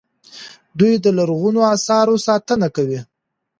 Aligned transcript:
دوی 0.79 0.93
د 1.03 1.05
لرغونو 1.17 1.61
اثارو 1.75 2.15
ساتنه 2.27 2.67
کوي. 2.75 2.99